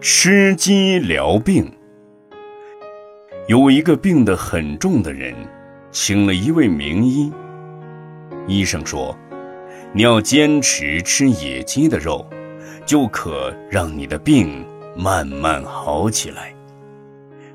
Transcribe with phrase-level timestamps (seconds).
[0.00, 1.68] 吃鸡疗病。
[3.48, 5.34] 有一个病得很重的人，
[5.90, 7.32] 请了一位名医。
[8.46, 9.16] 医生说
[9.92, 12.24] ：“你要坚持吃野鸡的肉，
[12.86, 14.64] 就可让你的病
[14.96, 16.54] 慢慢好起来。”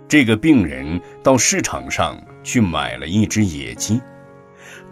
[0.10, 4.02] 这个病人到市场上去买了一只野鸡，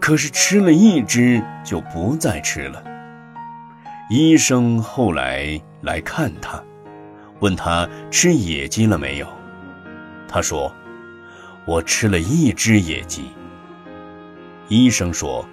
[0.00, 2.82] 可是吃了一只就不再吃了。
[4.08, 6.58] 医生后来来看他。
[7.42, 9.26] 问他吃野鸡了没有？
[10.28, 10.72] 他说
[11.66, 13.24] ：“我吃了一只野鸡。”
[14.68, 15.44] 医生说：“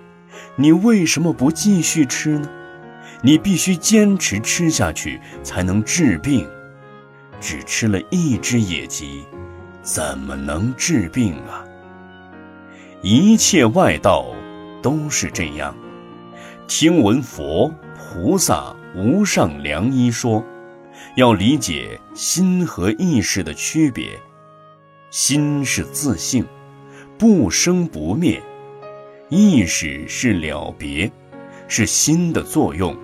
[0.56, 2.48] 你为什么不继续吃呢？
[3.24, 6.48] 你必须坚持吃下去才能治病。
[7.42, 9.26] 只吃了一只野鸡，
[9.82, 11.66] 怎么能治病啊？
[13.02, 14.28] 一切外道
[14.84, 15.76] 都是这样。
[16.68, 20.46] 听闻佛菩萨无上良医说。”
[21.16, 24.10] 要理解心和意识的区别，
[25.10, 26.46] 心是自性，
[27.18, 28.40] 不生不灭；
[29.30, 31.12] 意识是了别，
[31.68, 32.96] 是心的作用。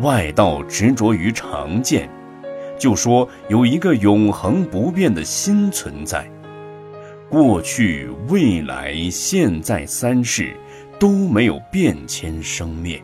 [0.00, 2.10] 外道执着于常见，
[2.78, 6.30] 就说有一个永恒不变的心存在，
[7.28, 10.56] 过去、未来、现在三世
[10.98, 13.02] 都没有变迁生灭。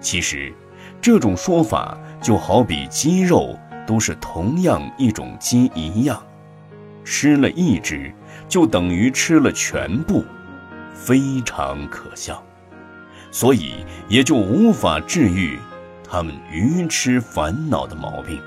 [0.00, 0.52] 其实。
[1.00, 6.22] 这种说法就好比鸡肉都是同样一种鸡一样，
[7.04, 8.12] 吃了一只
[8.48, 10.24] 就等于吃了全部，
[10.92, 12.42] 非常可笑，
[13.30, 13.76] 所以
[14.08, 15.58] 也就无法治愈
[16.08, 18.40] 他们愚痴烦恼的毛病。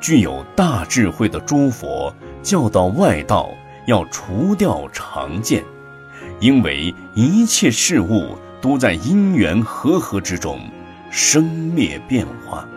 [0.00, 3.50] 具有大智慧的诸佛教导外道
[3.86, 5.64] 要除掉常见，
[6.38, 10.60] 因为一切事物都在因缘和合之中。
[11.10, 12.68] 生灭变化，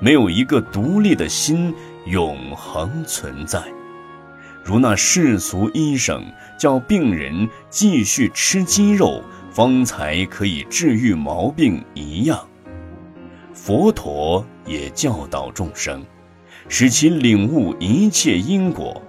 [0.00, 1.74] 没有一个独立的心
[2.06, 3.62] 永恒存在。
[4.64, 6.24] 如那世俗医生
[6.58, 12.48] 叫病人继续吃鸡肉，方才可以治愈毛病一样，
[13.52, 16.04] 佛陀也教导众生，
[16.68, 19.02] 使其领悟一切因果，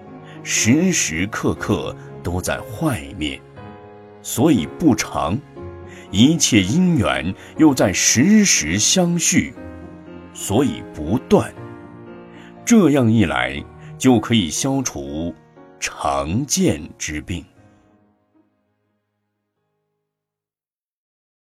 [0.44, 3.40] 时时刻刻都在坏灭，
[4.24, 5.40] 所以不长。
[6.14, 9.52] 一切因缘又在时时相续，
[10.32, 11.52] 所以不断。
[12.64, 13.60] 这样一来，
[13.98, 15.34] 就可以消除
[15.80, 17.44] 常见之病。